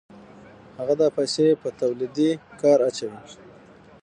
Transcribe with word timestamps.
هغه 0.77 0.93
دا 1.01 1.07
پیسې 1.17 1.47
په 1.61 1.69
تولیدي 1.81 2.29
کار 2.61 2.79
اچوي 2.89 3.19